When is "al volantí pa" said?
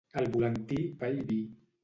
0.21-1.13